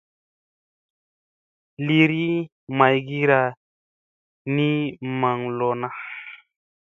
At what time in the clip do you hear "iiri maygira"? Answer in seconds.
1.87-3.39